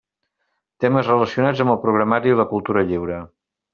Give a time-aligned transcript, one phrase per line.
[0.85, 3.21] Temes relacionats amb el programari i la cultura lliure.